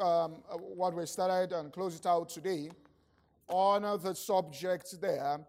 [0.00, 0.42] Um,
[0.76, 2.70] what we started and close it out today
[3.48, 5.40] on the subject there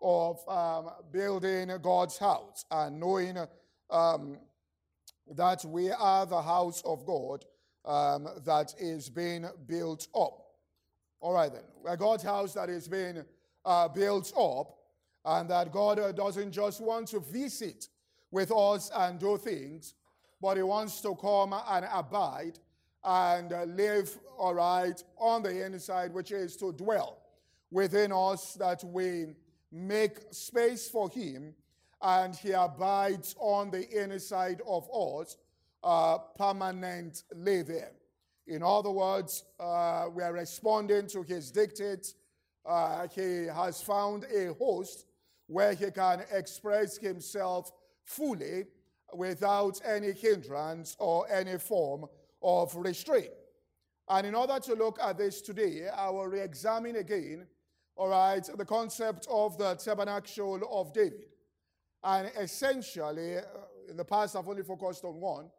[0.00, 3.36] of um, building God's house and knowing
[3.90, 4.38] um,
[5.34, 7.44] that we are the house of God
[7.84, 10.44] um, that is being built up.
[11.20, 11.62] All right, then.
[11.82, 13.24] We're God's house that is being
[13.64, 14.76] uh, built up,
[15.24, 17.88] and that God uh, doesn't just want to visit
[18.30, 19.94] with us and do things,
[20.40, 22.58] but He wants to come and abide
[23.04, 27.18] and uh, live, all right, on the inside, which is to dwell
[27.70, 29.26] within us, that we
[29.70, 31.54] make space for Him
[32.00, 35.36] and He abides on the inside of us
[35.82, 37.92] uh, there.
[38.46, 42.14] In other words, uh, we are responding to His dictates.
[42.64, 45.06] Uh, he has found a host
[45.46, 47.70] where He can express Himself
[48.04, 48.64] fully
[49.14, 52.06] without any hindrance or any form
[52.44, 53.30] of restraint.
[54.08, 57.46] And in order to look at this today, I will re examine again,
[57.96, 61.30] all right, the concept of the tabernacle of David.
[62.02, 63.42] And essentially, uh,
[63.88, 65.50] in the past, I've only focused on one,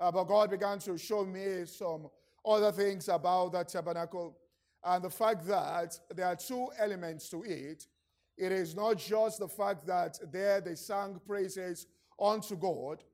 [0.00, 2.10] uh, but God began to show me some
[2.44, 4.36] other things about that tabernacle
[4.84, 7.86] and the fact that there are two elements to it.
[8.36, 11.86] It is not just the fact that there they sang praises
[12.20, 13.04] unto God,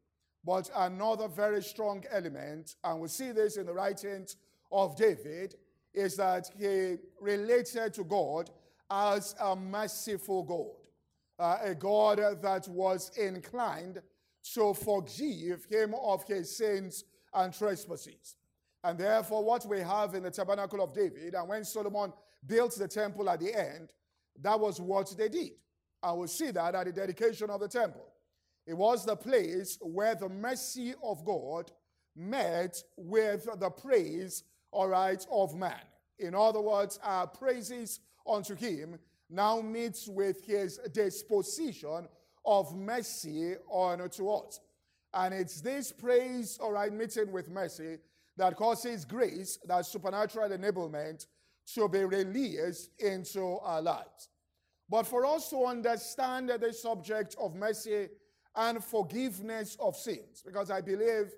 [0.45, 4.37] but another very strong element, and we see this in the writings
[4.71, 5.55] of David,
[5.93, 8.51] is that he related to God
[8.91, 10.89] as a merciful God,
[11.39, 14.01] uh, a God that was inclined
[14.55, 18.37] to forgive him of his sins and trespasses.
[18.85, 22.13] And therefore, what we have in the tabernacle of David, and when Solomon
[22.47, 23.93] built the temple at the end,
[24.41, 25.53] that was what they did.
[26.03, 28.08] I will see that at the dedication of the temple.
[28.69, 31.73] It was the place where the mercy of God
[32.15, 35.81] met with the praise, all right, of man.
[36.19, 38.99] In other words, our praises unto him
[39.31, 42.09] now meets with his disposition
[42.45, 44.61] of mercy unto us.
[45.15, 47.97] And it's this praise, all right, meeting with mercy
[48.37, 51.25] that causes grace, that supernatural enablement,
[51.75, 54.29] to be released into our lives.
[54.91, 58.09] But for us to understand the subject of mercy
[58.57, 60.43] and forgiveness of sins.
[60.45, 61.33] Because I believe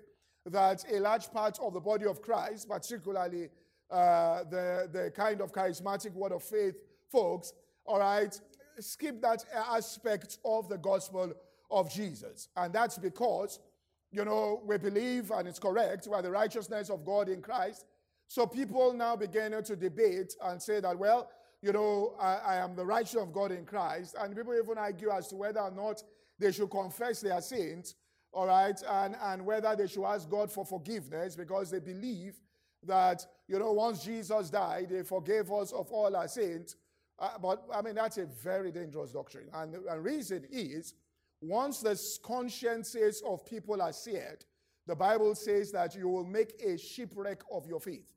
[0.45, 3.49] that a large part of the body of Christ, particularly
[3.89, 6.75] uh, the, the kind of charismatic word of faith
[7.11, 7.53] folks,
[7.85, 8.39] all right,
[8.79, 11.33] skip that aspect of the gospel
[11.69, 12.49] of Jesus.
[12.55, 13.59] And that's because,
[14.11, 17.85] you know, we believe, and it's correct, we are the righteousness of God in Christ.
[18.27, 21.29] So people now begin to debate and say that, well,
[21.61, 24.15] you know, I, I am the righteousness of God in Christ.
[24.19, 26.01] And people even argue as to whether or not
[26.41, 27.95] they should confess their sins,
[28.33, 32.39] all right, and, and whether they should ask God for forgiveness because they believe
[32.83, 36.75] that, you know, once Jesus died, he forgave us of all our sins.
[37.19, 39.47] Uh, but, I mean, that's a very dangerous doctrine.
[39.53, 40.95] And the reason is,
[41.41, 44.45] once the consciences of people are seared,
[44.87, 48.13] the Bible says that you will make a shipwreck of your faith.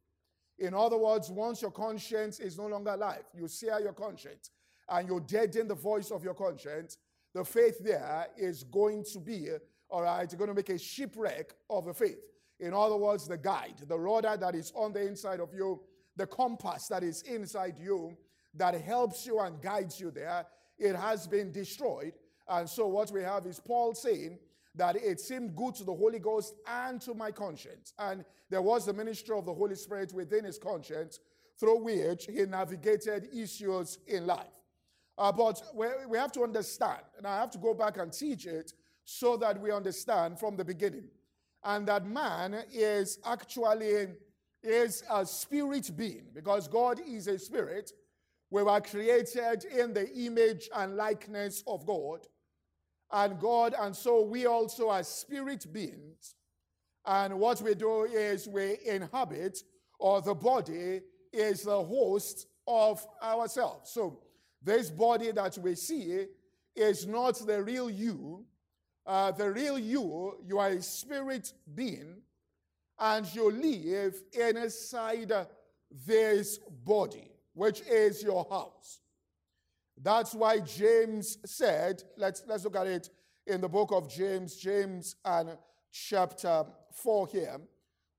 [0.59, 4.51] In other words, once your conscience is no longer alive, you sear your conscience
[4.89, 6.99] and you deaden the voice of your conscience,
[7.35, 9.49] the faith there is going to be,
[9.91, 12.21] all right, you're going to make a shipwreck of the faith.
[12.61, 15.81] In other words, the guide, the rudder that is on the inside of you,
[16.17, 18.17] the compass that is inside you,
[18.55, 20.47] that helps you and guides you there,
[20.79, 22.13] it has been destroyed.
[22.49, 24.39] And so what we have is Paul saying
[24.77, 27.93] that it seemed good to the Holy Ghost and to my conscience.
[27.99, 31.19] And there was the ministry of the Holy Spirit within his conscience
[31.59, 34.64] through which he navigated issues in life.
[35.17, 38.47] Uh, but we, we have to understand, and I have to go back and teach
[38.47, 38.73] it
[39.05, 41.09] so that we understand from the beginning.
[41.63, 44.09] And that man is actually
[44.63, 47.93] is a spirit being because God is a spirit.
[48.51, 52.21] We were created in the image and likeness of God.
[53.13, 56.35] And God, and so we also are spirit beings.
[57.07, 59.59] And what we do is we inhabit,
[59.99, 61.01] or the body
[61.33, 63.91] is the host of ourselves.
[63.91, 64.21] So
[64.65, 66.25] this body that we see
[66.75, 68.45] is not the real you.
[69.07, 72.23] Uh, the real you, you are a spirit being,
[72.99, 75.31] and you live inside
[76.07, 79.01] this body, which is your house.
[80.01, 83.11] That's why James said, let's, let's look at it
[83.47, 85.51] in the book of James, James and
[85.93, 86.65] chapter
[86.95, 87.61] 4 here,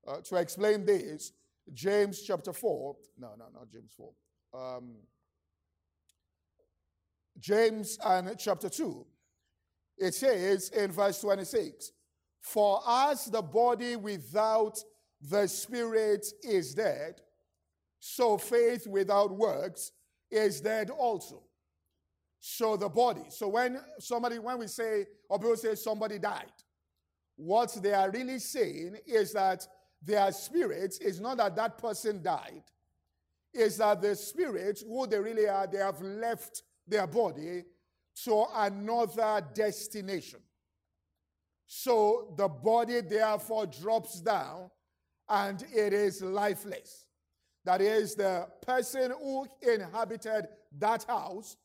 [0.06, 1.32] uh, to explain this.
[1.74, 4.12] James chapter 4, no, no, not James 4.
[4.54, 4.94] Um,
[7.38, 9.04] James and chapter 2.
[9.98, 11.92] It says in verse 26
[12.40, 14.78] For as the body without
[15.20, 17.20] the spirit is dead,
[17.98, 19.92] so faith without works
[20.30, 21.42] is dead also.
[22.38, 23.24] So the body.
[23.30, 26.52] So when somebody, when we say, or people say somebody died,
[27.36, 29.66] what they are really saying is that
[30.02, 32.62] their spirit is not that that person died,
[33.52, 37.64] is that the spirit, who they really are, they have left their body
[38.24, 40.40] to another destination.
[41.66, 44.70] So the body therefore drops down
[45.28, 47.06] and it is lifeless.
[47.64, 50.46] That is, the person who inhabited
[50.78, 51.56] that house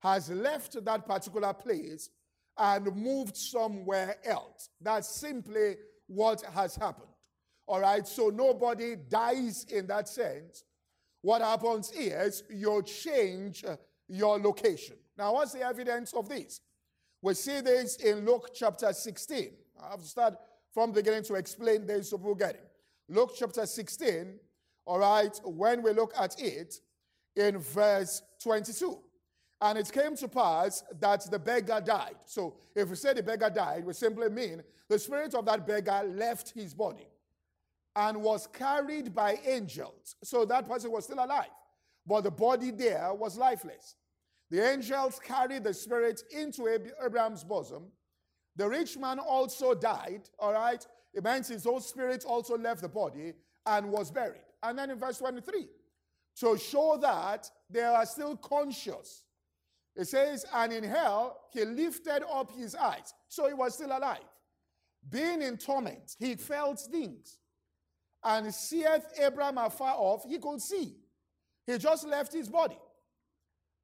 [0.00, 2.10] has left that particular place
[2.58, 4.68] and moved somewhere else.
[4.80, 5.76] That's simply
[6.06, 7.08] what has happened.
[7.66, 10.64] All right, so nobody dies in that sense.
[11.22, 13.64] What happens is you change
[14.08, 14.96] your location.
[15.16, 16.60] Now, what's the evidence of this?
[17.22, 19.50] We see this in Luke chapter 16.
[19.82, 20.34] I have to start
[20.72, 22.70] from the beginning to explain this so we'll get it.
[23.08, 24.38] Luke chapter 16,
[24.84, 26.80] all right, when we look at it
[27.34, 28.98] in verse 22.
[29.60, 32.16] And it came to pass that the beggar died.
[32.26, 36.02] So if we say the beggar died, we simply mean the spirit of that beggar
[36.04, 37.08] left his body
[37.94, 40.16] and was carried by angels.
[40.22, 41.46] So that person was still alive,
[42.06, 43.96] but the body there was lifeless.
[44.50, 46.68] The angels carried the spirit into
[47.04, 47.88] Abraham's bosom.
[48.54, 50.84] The rich man also died, all right?
[51.12, 53.34] It means his own spirit also left the body
[53.66, 54.40] and was buried.
[54.62, 55.66] And then in verse 23,
[56.40, 59.24] to show that they are still conscious
[59.96, 63.14] it says, and in hell he lifted up his eyes.
[63.28, 64.18] So he was still alive.
[65.08, 67.38] Being in torment, he felt things.
[68.22, 70.96] And seeth Abraham afar off, he could see.
[71.66, 72.78] He just left his body.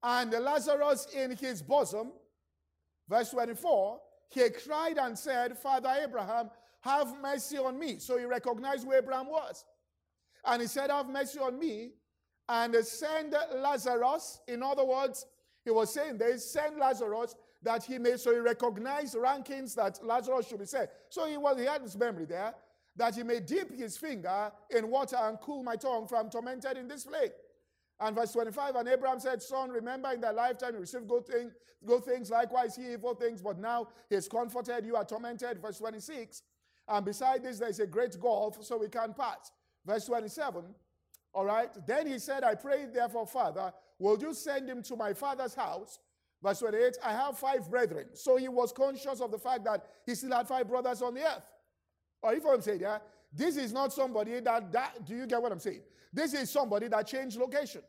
[0.02, 2.12] And Lazarus in his bosom,
[3.08, 4.00] verse 24,
[4.30, 6.50] he cried and said, Father Abraham,
[6.80, 7.98] have mercy on me.
[7.98, 9.64] So he recognized who Abraham was.
[10.44, 11.92] And he said, Have mercy on me
[12.48, 14.40] and send Lazarus.
[14.48, 15.26] In other words,
[15.64, 20.48] he was saying They send Lazarus that he may, so he recognized rankings that Lazarus
[20.48, 20.90] should be sent.
[21.08, 22.54] So he was, he had his memory there,
[22.96, 26.88] that he may dip his finger in water and cool my tongue from tormented in
[26.88, 27.30] this flame.
[28.02, 31.50] And verse 25, and Abraham said, Son, remember in thy lifetime you received good, thing,
[31.86, 35.62] good things, likewise he evil things, but now he is comforted, you are tormented.
[35.62, 36.42] Verse 26,
[36.88, 39.52] and beside this there is a great gulf, so we can't pass.
[39.86, 40.64] Verse 27,
[41.32, 41.70] all right.
[41.86, 43.72] Then he said, I pray therefore, Father,
[44.02, 46.00] Will you send him to my father's house?
[46.42, 48.08] Verse 28, I have five brethren.
[48.14, 51.20] So he was conscious of the fact that he still had five brothers on the
[51.20, 51.48] earth.
[52.20, 52.98] Or if I'm saying, yeah,
[53.32, 55.82] this is not somebody that, that, do you get what I'm saying?
[56.12, 57.82] This is somebody that changed location.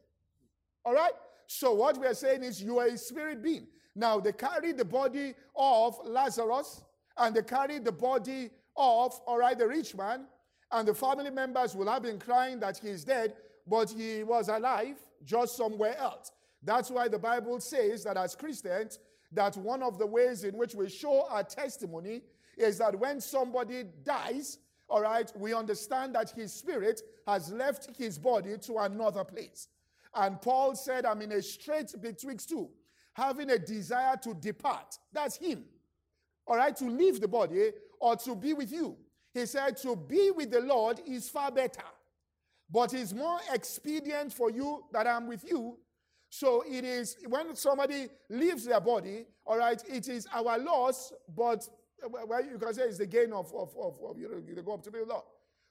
[0.85, 1.13] All right?
[1.47, 3.67] So what we're saying is you are a spirit being.
[3.95, 6.83] Now they carried the body of Lazarus
[7.17, 10.25] and they carried the body of, all right, the rich man,
[10.71, 13.35] and the family members will have been crying that he is dead,
[13.67, 16.31] but he was alive just somewhere else.
[16.63, 18.99] That's why the Bible says that as Christians,
[19.31, 22.21] that one of the ways in which we show our testimony
[22.57, 24.59] is that when somebody dies,
[24.89, 29.67] all right, we understand that his spirit has left his body to another place.
[30.15, 32.69] And Paul said, I'm in a strait betwixt two,
[33.13, 34.97] having a desire to depart.
[35.11, 35.65] That's him.
[36.45, 38.97] All right, to leave the body eh, or to be with you.
[39.33, 41.83] He said, to be with the Lord is far better.
[42.69, 45.77] But it's more expedient for you that I'm with you.
[46.29, 51.67] So it is when somebody leaves their body, all right, it is our loss, but
[52.09, 54.73] well, you can say it's the gain of, of, of, of you know, they go
[54.73, 55.25] up to be a lot.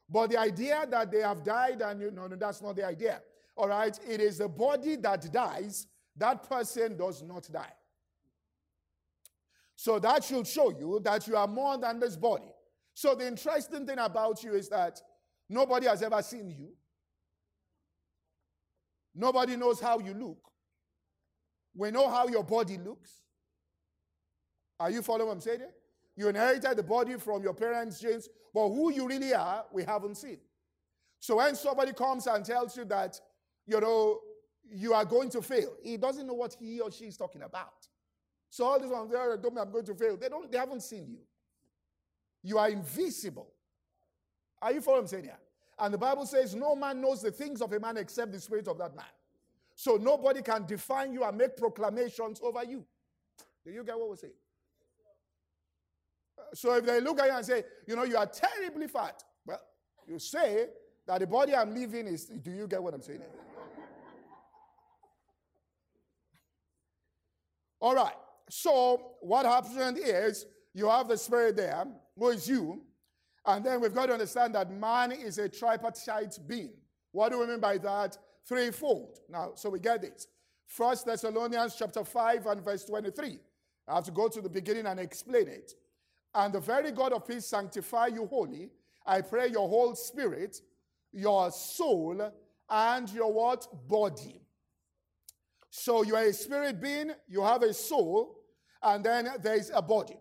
[0.09, 3.21] But the idea that they have died, and you know, no, that's not the idea.
[3.57, 7.73] All right, it is the body that dies, that person does not die.
[9.77, 12.53] So that should show you that you are more than this body.
[12.95, 15.01] So the interesting thing about you is that
[15.49, 16.69] nobody has ever seen you.
[19.15, 20.39] Nobody knows how you look.
[21.75, 23.23] We know how your body looks.
[24.79, 25.61] Are you following what I'm saying?
[26.17, 30.17] You inherited the body from your parents' genes, but who you really are, we haven't
[30.17, 30.39] seen.
[31.21, 33.19] So when somebody comes and tells you that,
[33.67, 34.21] you know,
[34.71, 37.87] you are going to fail, he doesn't know what he or she is talking about.
[38.49, 40.17] So all these ones there me I'm going to fail.
[40.17, 41.21] They don't, they haven't seen you.
[42.43, 43.49] You are invisible.
[44.61, 45.39] Are you following me saying here?
[45.79, 48.69] And the Bible says, No man knows the things of a man except the spirit
[48.69, 49.07] of that man.
[49.75, 52.85] So nobody can define you and make proclamations over you.
[53.65, 54.33] Do you get what we're saying?
[56.55, 59.61] So if they look at you and say, You know, you are terribly fat, well,
[60.07, 60.67] you say
[61.07, 63.23] that the body I'm living is, do you get what I'm saying?
[67.83, 68.15] All right.
[68.49, 71.85] So what happens is you have the spirit there,
[72.17, 72.81] who is you,
[73.45, 76.71] And then we've got to understand that man is a tripartite being.
[77.11, 78.17] What do we mean by that?
[78.49, 79.19] Threefold.
[79.29, 80.29] Now, so we get this.
[80.67, 83.39] First Thessalonians chapter 5 and verse 23.
[83.89, 85.73] I have to go to the beginning and explain it.
[86.35, 88.71] And the very God of peace sanctify you wholly.
[89.05, 90.61] I pray your whole spirit,
[91.13, 92.33] your soul,
[92.71, 93.67] and your what?
[93.89, 94.42] Body.
[95.75, 98.37] So you are a spirit being, you have a soul,
[98.83, 100.19] and then there is a body.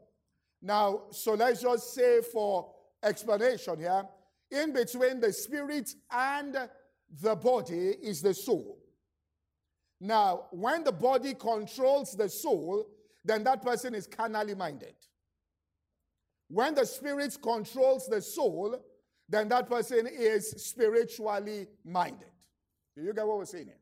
[0.62, 2.72] Now, so let's just say for
[3.04, 4.06] explanation here,
[4.50, 6.58] in between the spirit and
[7.22, 8.78] the body is the soul.
[10.00, 12.86] Now, when the body controls the soul,
[13.26, 14.96] then that person is carnally minded.
[16.48, 18.82] When the spirit controls the soul,
[19.28, 22.32] then that person is spiritually minded.
[22.96, 23.81] Do you get what we're saying here?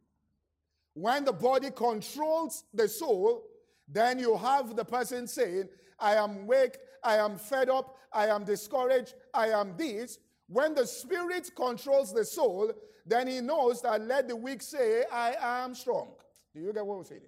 [1.00, 3.46] When the body controls the soul,
[3.88, 8.44] then you have the person saying, I am weak, I am fed up, I am
[8.44, 10.20] discouraged, I am this.
[10.48, 12.74] When the spirit controls the soul,
[13.06, 16.10] then he knows that let the weak say, I am strong.
[16.54, 17.22] Do you get what we're saying?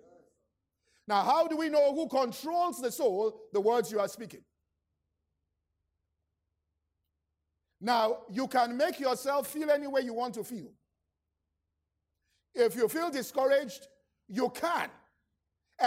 [1.08, 3.40] Now, how do we know who controls the soul?
[3.54, 4.42] The words you are speaking.
[7.80, 10.74] Now, you can make yourself feel any way you want to feel.
[12.53, 13.88] If you feel discouraged,
[14.27, 14.89] you can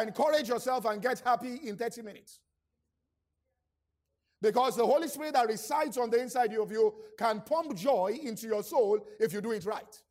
[0.00, 2.40] encourage yourself and get happy in 30 minutes.
[4.40, 8.47] Because the Holy Spirit that resides on the inside of you can pump joy into
[8.47, 10.02] your soul if you do it right.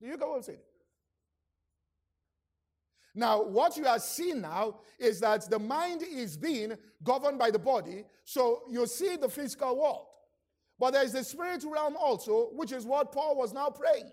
[0.00, 0.58] Do you get what I'm saying?
[3.14, 7.58] Now, what you are seeing now is that the mind is being governed by the
[7.58, 8.04] body.
[8.24, 10.06] So you see the physical world.
[10.78, 14.10] But there is the spiritual realm also, which is what Paul was now praying.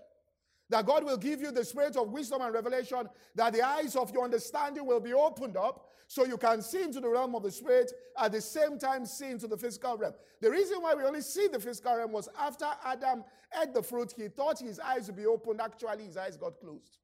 [0.70, 4.12] That God will give you the spirit of wisdom and revelation, that the eyes of
[4.12, 7.50] your understanding will be opened up so you can see into the realm of the
[7.50, 10.14] spirit at the same time see into the physical realm.
[10.40, 13.24] The reason why we only see the physical realm was after Adam
[13.60, 15.60] ate the fruit, he thought his eyes would be opened.
[15.60, 16.98] Actually, his eyes got closed.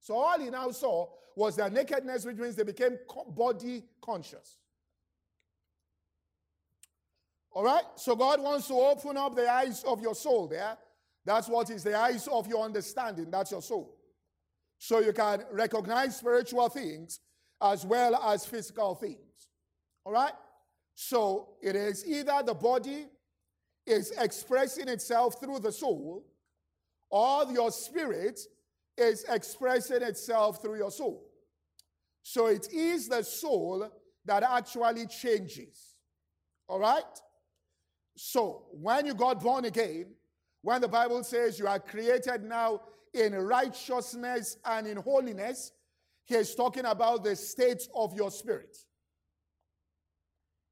[0.00, 2.98] So all he now saw was their nakedness, which means they became
[3.28, 4.58] body conscious.
[7.52, 7.84] All right?
[7.96, 10.76] So God wants to open up the eyes of your soul there.
[11.30, 13.30] That's what is the eyes of your understanding.
[13.30, 13.96] That's your soul.
[14.78, 17.20] So you can recognize spiritual things
[17.62, 19.48] as well as physical things.
[20.04, 20.32] All right?
[20.96, 23.06] So it is either the body
[23.86, 26.26] is expressing itself through the soul,
[27.10, 28.40] or your spirit
[28.98, 31.30] is expressing itself through your soul.
[32.24, 33.88] So it is the soul
[34.24, 35.94] that actually changes.
[36.66, 37.04] All right?
[38.16, 40.06] So when you got born again,
[40.62, 42.82] when the Bible says you are created now
[43.14, 45.72] in righteousness and in holiness,
[46.24, 48.76] he is talking about the state of your spirit.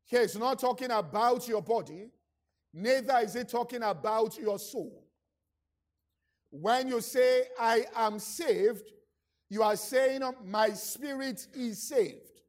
[0.05, 2.11] He is not talking about your body,
[2.73, 5.05] neither is he talking about your soul.
[6.51, 8.91] When you say, I am saved,
[9.51, 12.41] you are saying, My spirit is saved.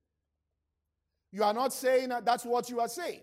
[1.31, 3.21] You are not saying that that's what you are saying.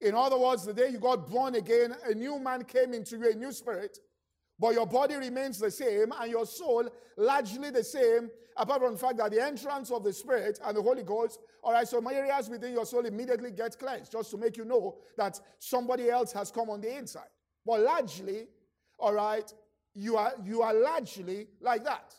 [0.00, 3.30] In other words, the day you got born again, a new man came into you,
[3.30, 3.98] a new spirit,
[4.58, 8.98] but your body remains the same and your soul largely the same, apart from the
[8.98, 12.48] fact that the entrance of the Spirit and the Holy Ghost, all right, some areas
[12.48, 16.50] within your soul immediately get cleansed, just to make you know that somebody else has
[16.50, 17.28] come on the inside.
[17.64, 18.48] But largely,
[18.98, 19.52] all right,
[19.94, 22.14] you are you are largely like that.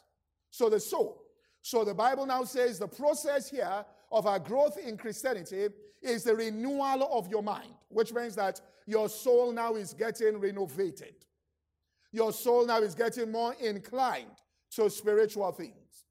[0.52, 1.24] So the soul.
[1.62, 5.68] So the Bible now says the process here of our growth in Christianity
[6.01, 11.15] is the renewal of your mind, which means that your soul now is getting renovated.
[12.12, 14.27] Your soul now is getting more inclined
[14.72, 16.06] to spiritual things.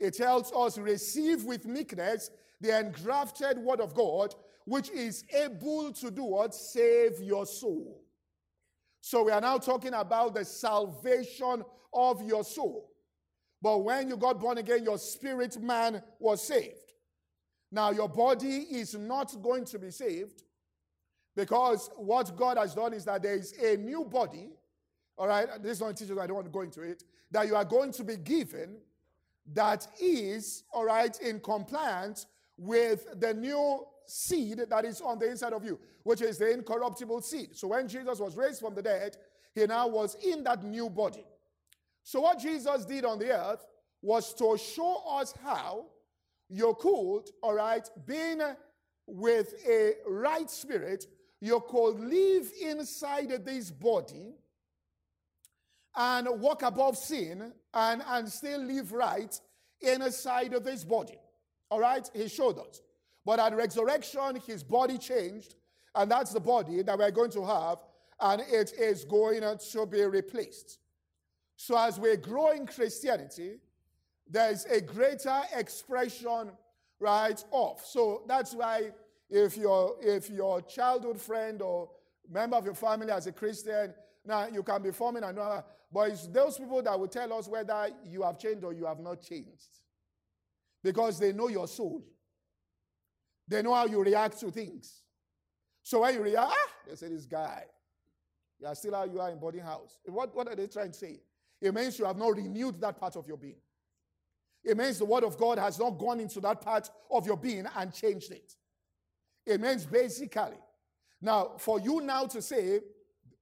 [0.00, 2.30] It tells us, receive with meekness
[2.60, 6.54] the engrafted word of God, which is able to do what?
[6.54, 8.02] Save your soul.
[9.00, 12.90] So we are now talking about the salvation of your soul.
[13.62, 16.87] But when you got born again, your spirit man was saved.
[17.70, 20.42] Now, your body is not going to be saved
[21.36, 24.48] because what God has done is that there is a new body.
[25.16, 27.04] All right, this is not teachers, I don't want to go into it.
[27.30, 28.78] That you are going to be given
[29.54, 35.52] that is, all right, in compliance with the new seed that is on the inside
[35.52, 37.54] of you, which is the incorruptible seed.
[37.54, 39.16] So when Jesus was raised from the dead,
[39.54, 41.24] he now was in that new body.
[42.02, 43.66] So what Jesus did on the earth
[44.02, 45.86] was to show us how
[46.48, 48.40] you could, all right, being
[49.06, 51.06] with a right spirit,
[51.40, 54.34] you're called live inside of this body
[55.96, 59.40] and walk above sin and, and still live right
[59.80, 61.18] inside of this body.
[61.70, 62.80] All right, he showed us.
[63.24, 65.54] But at resurrection, his body changed
[65.94, 67.78] And that's the body that we're going to have,
[68.20, 70.78] and it is going to be replaced.
[71.56, 73.58] So, as we grow in Christianity,
[74.28, 76.50] there's a greater expression,
[77.00, 77.80] right, of.
[77.84, 78.90] So, that's why
[79.30, 81.90] if your, if your childhood friend or
[82.30, 83.94] member of your family as a Christian,
[84.24, 87.88] now you can be forming another, but it's those people that will tell us whether
[88.04, 89.68] you have changed or you have not changed.
[90.82, 92.04] Because they know your soul.
[93.48, 95.02] They know how you react to things.
[95.82, 97.64] So when you react, ah, they say, this guy,
[98.60, 99.98] you are still how you are in boarding house.
[100.04, 101.20] What, what are they trying to say?
[101.60, 103.56] It means you have not renewed that part of your being.
[104.64, 107.66] It means the word of God has not gone into that part of your being
[107.76, 108.54] and changed it.
[109.46, 110.58] It means basically.
[111.20, 112.80] Now, for you now to say,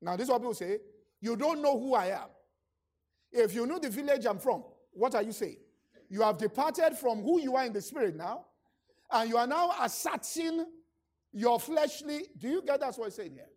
[0.00, 0.78] now this is what people say,
[1.20, 2.28] you don't know who I am.
[3.32, 5.56] If you know the village I'm from, what are you saying?
[6.08, 8.46] You have departed from who you are in the spirit now,
[9.10, 10.64] and you are now asserting
[11.32, 12.28] your fleshly.
[12.38, 13.48] Do you get that's what I'm saying here?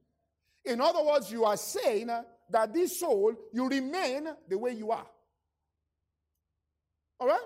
[0.66, 2.10] In other words, you are saying
[2.50, 5.06] that this soul, you remain the way you are.
[7.20, 7.40] All right?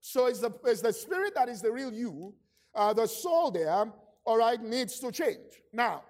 [0.00, 2.34] So it's the, it's the spirit that is the real you.
[2.74, 3.86] Uh, the soul there,
[4.24, 5.62] all right, needs to change.
[5.72, 6.02] Now,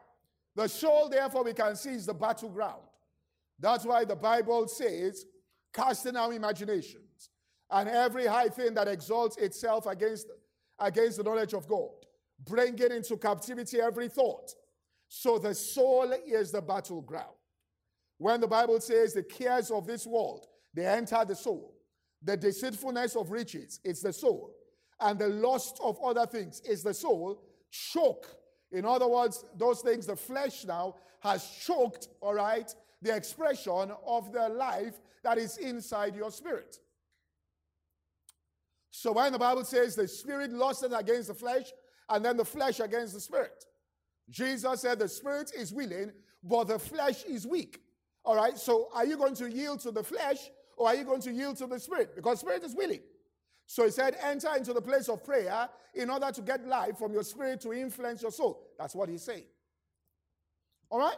[0.54, 2.82] the soul, therefore, we can see is the battleground.
[3.60, 5.24] That's why the Bible says,
[5.72, 7.30] casting our imaginations
[7.70, 10.26] and every high thing that exalts itself against,
[10.78, 11.90] against the knowledge of God,
[12.44, 14.52] bringing into captivity every thought.
[15.08, 17.34] So the soul is the battleground.
[18.18, 21.77] When the Bible says the cares of this world, they enter the soul.
[22.22, 24.54] The deceitfulness of riches, it's the soul.
[25.00, 27.42] And the lust of other things is the soul.
[27.70, 28.26] Choke.
[28.72, 34.32] In other words, those things, the flesh now has choked, all right, the expression of
[34.32, 36.78] the life that is inside your spirit.
[38.90, 41.66] So when the Bible says the spirit lusted against the flesh,
[42.10, 43.64] and then the flesh against the spirit,
[44.30, 47.80] Jesus said the spirit is willing, but the flesh is weak.
[48.24, 51.20] All right, so are you going to yield to the flesh or are you going
[51.22, 52.14] to yield to the spirit?
[52.14, 53.00] Because spirit is willing.
[53.66, 57.12] So he said, enter into the place of prayer in order to get life from
[57.12, 58.68] your spirit to influence your soul.
[58.78, 59.44] That's what he's saying.
[60.88, 61.16] All right?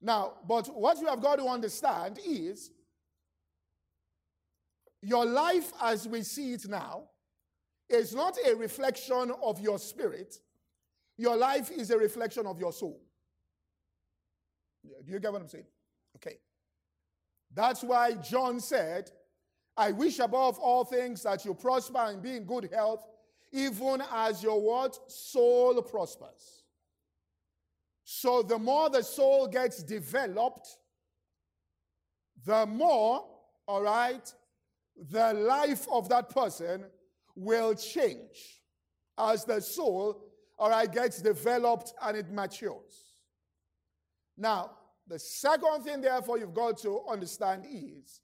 [0.00, 2.72] Now, but what you have got to understand is
[5.00, 7.04] your life as we see it now
[7.88, 10.38] is not a reflection of your spirit.
[11.18, 13.00] Your life is a reflection of your soul.
[14.84, 15.66] Do you get what I'm saying?
[16.16, 16.38] Okay.
[17.54, 19.10] That's why John said,
[19.76, 23.06] I wish above all things that you prosper and be in good health,
[23.52, 24.98] even as your what?
[25.10, 26.64] Soul prospers.
[28.04, 30.68] So the more the soul gets developed,
[32.44, 33.24] the more,
[33.66, 34.32] all right,
[35.10, 36.84] the life of that person
[37.34, 38.62] will change
[39.18, 40.24] as the soul,
[40.58, 43.14] all right, gets developed and it matures.
[44.36, 44.72] Now,
[45.06, 48.20] the second thing, therefore, you've got to understand is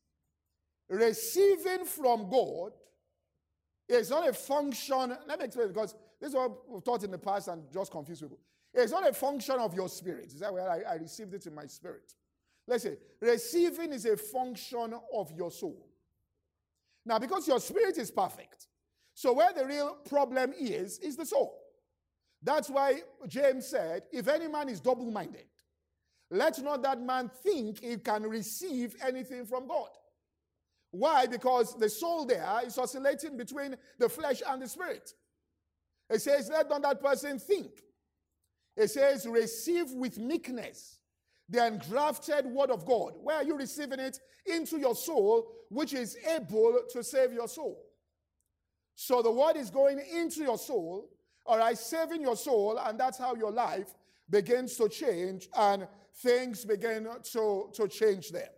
[0.88, 2.72] receiving from God
[3.88, 5.16] is not a function.
[5.26, 8.22] Let me explain because this is what we've taught in the past and just confused
[8.22, 8.38] people.
[8.74, 10.26] It's not a function of your spirit.
[10.26, 12.12] Is that where I, I received it in my spirit?
[12.66, 15.86] Let's say receiving is a function of your soul.
[17.04, 18.66] Now, because your spirit is perfect,
[19.14, 21.58] so where the real problem is, is the soul.
[22.42, 25.46] That's why James said, if any man is double minded,
[26.30, 29.88] let not that man think he can receive anything from God.
[30.90, 31.26] Why?
[31.26, 35.12] Because the soul there is oscillating between the flesh and the spirit.
[36.10, 37.70] It says, let not that person think.
[38.76, 41.00] It says, receive with meekness
[41.48, 43.14] the engrafted word of God.
[43.22, 44.18] Where are you receiving it?
[44.46, 47.82] Into your soul, which is able to save your soul.
[48.94, 51.10] So the word is going into your soul,
[51.44, 53.94] all right, saving your soul, and that's how your life
[54.30, 55.86] begins to change and
[56.22, 58.50] things begin to, to change there.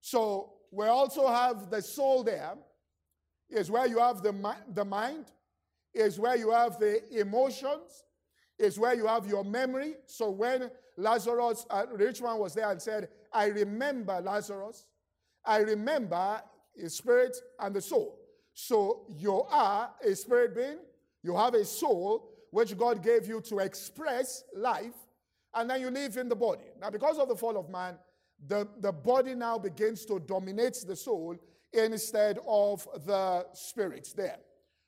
[0.00, 2.54] So we also have the soul there,
[3.50, 5.26] is where you have the, the mind,
[5.94, 8.04] is where you have the emotions,
[8.58, 9.94] is where you have your memory.
[10.06, 14.84] So when Lazarus, uh, rich man was there and said, I remember Lazarus,
[15.44, 16.42] I remember
[16.76, 18.18] his spirit and the soul.
[18.54, 20.78] So you are a spirit being,
[21.22, 24.94] you have a soul which God gave you to express life,
[25.54, 26.64] and then you live in the body.
[26.80, 27.96] Now, because of the fall of man,
[28.46, 31.36] the, the body now begins to dominate the soul
[31.72, 34.38] instead of the spirit there.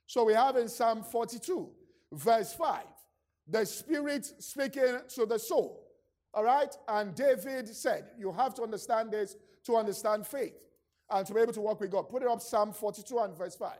[0.07, 1.69] So we have in Psalm 42,
[2.13, 2.83] verse 5,
[3.49, 5.87] the spirit speaking to the soul.
[6.33, 6.75] All right?
[6.89, 10.55] And David said, You have to understand this to understand faith
[11.11, 12.09] and to be able to walk with God.
[12.09, 13.73] Put it up, Psalm 42 and verse 5.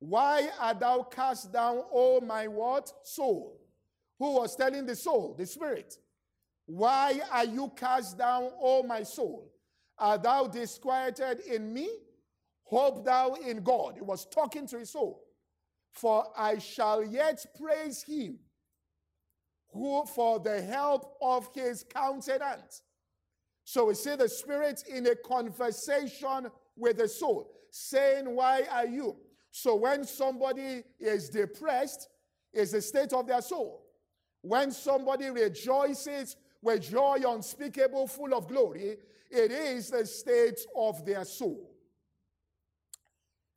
[0.00, 2.92] Why art thou cast down, O my what?
[3.02, 3.60] Soul.
[4.18, 5.96] Who was telling the soul, the spirit?
[6.68, 9.50] Why are you cast down, O my soul?
[9.96, 11.88] Art thou disquieted in me?
[12.64, 13.94] Hope thou in God.
[13.94, 15.24] He was talking to his soul.
[15.94, 18.38] For I shall yet praise him
[19.72, 22.82] who for the help of his countenance.
[23.64, 29.16] So we see the spirit in a conversation with the soul, saying, Why are you?
[29.52, 32.08] So when somebody is depressed,
[32.52, 33.86] is the state of their soul.
[34.42, 38.96] When somebody rejoices with joy unspeakable, full of glory,
[39.30, 41.70] it is the state of their soul.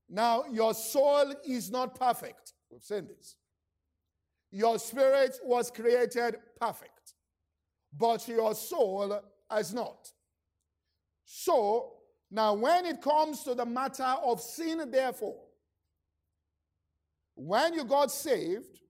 [0.10, 2.54] Now, your soul is not perfect.
[2.70, 3.36] We've seen this.
[4.52, 7.14] Your spirit was created perfect,
[7.98, 10.12] but your soul has not.
[11.24, 11.94] So,
[12.30, 15.40] now when it comes to the matter of sin, therefore,
[17.36, 18.82] when you got saved,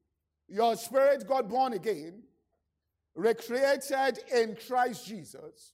[0.48, 2.24] your spirit got born again,
[3.16, 5.74] recreated in Christ Jesus.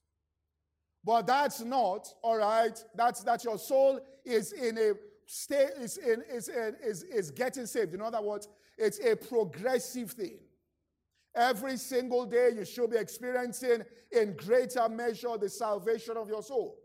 [1.03, 4.93] But that's not, all right, that's that your soul is in a
[5.25, 7.93] state, is, in, is, in, is, is getting saved.
[7.93, 10.39] In other words, it's a progressive thing.
[11.35, 16.77] Every single day, you should be experiencing in greater measure the salvation of your soul.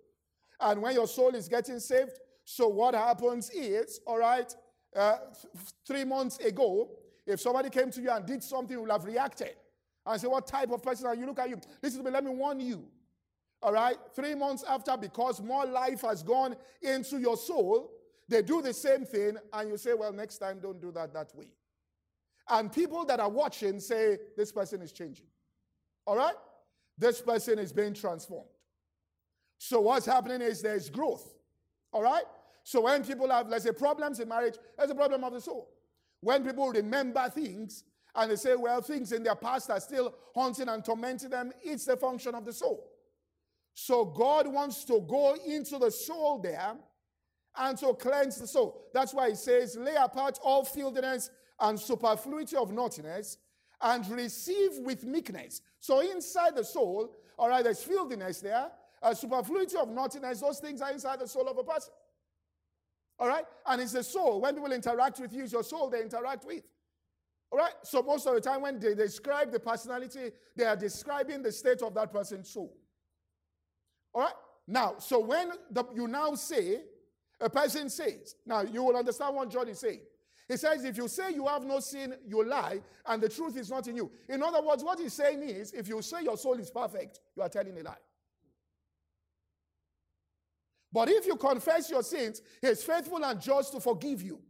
[0.61, 4.55] And when your soul is getting saved, so what happens is, all right,
[4.95, 6.91] uh, th- three months ago,
[7.27, 9.55] if somebody came to you and did something, you would have reacted
[10.07, 11.27] and say, What type of person are you?
[11.27, 11.61] Look at you.
[11.83, 12.85] Listen to me, let me warn you.
[13.63, 17.93] All right, three months after, because more life has gone into your soul,
[18.29, 21.35] they do the same thing, and you say, Well, next time, don't do that that
[21.35, 21.47] way.
[22.49, 25.27] And people that are watching say, This person is changing.
[26.07, 26.35] All right?
[26.99, 28.49] This person is being transformed.
[29.59, 31.35] So, what's happening is there's growth.
[31.93, 32.25] All right?
[32.65, 35.71] So, when people have, let's say, problems in marriage, there's a problem of the soul.
[36.21, 40.69] When people remember things and they say, well, things in their past are still haunting
[40.69, 42.89] and tormenting them, it's the function of the soul.
[43.75, 46.75] So God wants to go into the soul there
[47.57, 48.85] and to cleanse the soul.
[48.93, 53.39] That's why he says, lay apart all filthiness and superfluity of naughtiness
[53.81, 55.63] and receive with meekness.
[55.81, 58.71] So inside the soul, all right, there's filthiness there,
[59.03, 61.93] a superfluity of naughtiness, those things are inside the soul of a person.
[63.19, 63.45] All right?
[63.67, 64.41] And it's the soul.
[64.41, 66.63] When people interact with you, it's your soul they interact with.
[67.53, 67.75] All right?
[67.83, 71.83] So most of the time when they describe the personality, they are describing the state
[71.83, 72.75] of that person's soul.
[74.15, 74.33] All right?
[74.67, 76.81] Now, so when the, you now say,
[77.41, 80.01] a person says, now you will understand what John is saying.
[80.49, 83.71] He says, if you say you have no sin, you lie, and the truth is
[83.71, 84.11] not in you.
[84.29, 87.43] In other words, what he's saying is, if you say your soul is perfect, you
[87.43, 87.97] are telling a lie.
[90.93, 94.41] But if you confess your sins, he is faithful and just to forgive you.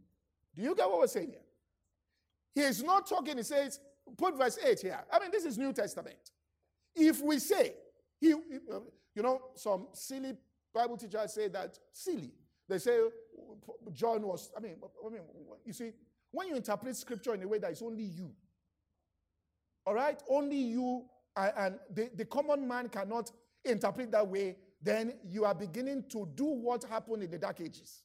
[0.55, 1.42] Do you get what we're saying here?
[2.53, 3.79] He is not talking, he says,
[4.17, 4.99] put verse 8 here.
[5.11, 6.31] I mean, this is New Testament.
[6.95, 7.73] If we say,
[8.19, 8.83] he, um,
[9.15, 10.33] you know, some silly
[10.73, 12.31] Bible teachers say that silly.
[12.67, 12.99] They say
[13.91, 15.21] John was, I mean, I mean,
[15.65, 15.91] you see,
[16.31, 18.31] when you interpret scripture in a way that is only you,
[19.85, 23.31] all right, only you, and the, the common man cannot
[23.65, 28.03] interpret that way, then you are beginning to do what happened in the Dark Ages.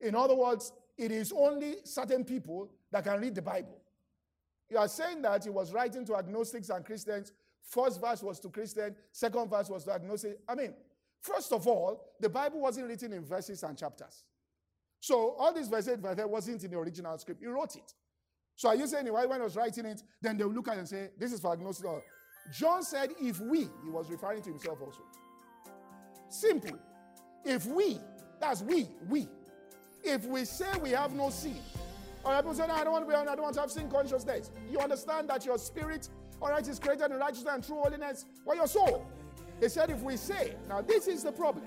[0.00, 3.78] In other words, it is only certain people that can read the Bible.
[4.68, 7.32] You are saying that he was writing to agnostics and Christians.
[7.62, 10.40] First verse was to Christian, second verse was to agnostics.
[10.48, 10.74] I mean,
[11.20, 14.24] first of all, the Bible wasn't written in verses and chapters.
[15.00, 17.40] So all these verses wasn't in the original script.
[17.40, 17.92] He wrote it.
[18.56, 20.78] So are you saying why when he was writing it, then they'll look at it
[20.80, 22.04] and say, this is for agnostics?
[22.52, 25.02] John said, if we, he was referring to himself also.
[26.28, 26.78] Simple.
[27.44, 27.98] If we,
[28.40, 29.28] that's we, we,
[30.02, 31.58] if we say we have no sin,
[32.24, 33.90] or people say, no, I don't want to be I don't want to have sin
[33.90, 34.50] consciousness.
[34.70, 36.08] You understand that your spirit,
[36.40, 39.06] all right, is created in righteousness and true holiness, or your soul.
[39.60, 41.64] He said, if we say, now this is the problem.